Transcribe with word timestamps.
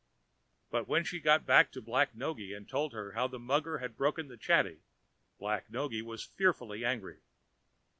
But 0.71 0.87
when 0.87 1.03
she 1.03 1.19
got 1.19 1.45
back 1.45 1.71
to 1.73 1.79
Black 1.79 2.15
Noggy, 2.15 2.55
and 2.55 2.67
told 2.67 2.91
her 2.91 3.11
how 3.11 3.27
the 3.27 3.37
mugger 3.37 3.77
had 3.77 3.95
broken 3.95 4.29
the 4.29 4.35
chatty, 4.35 4.79
Black 5.37 5.69
Noggy 5.69 6.01
was 6.01 6.23
fearfully 6.23 6.83
angry. 6.83 7.19